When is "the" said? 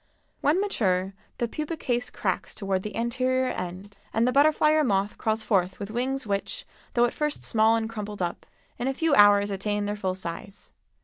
1.37-1.47, 2.81-2.95, 4.27-4.31